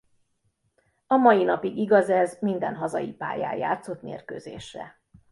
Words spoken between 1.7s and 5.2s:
igaz ez minden hazai pályán játszott mérkőzésre.